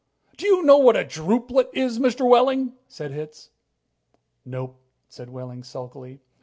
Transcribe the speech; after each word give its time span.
Do 0.35 0.47
you 0.47 0.63
know 0.63 0.79
what 0.79 0.95
a 0.97 1.03
drupelet 1.05 1.69
is, 1.73 1.99
Mr. 1.99 2.27
Wehling?" 2.27 2.73
said 2.87 3.11
Hitz. 3.11 3.51
"Nope," 4.43 4.81
said 5.07 5.29
Wehling 5.29 5.61
sulkily. 5.63 6.21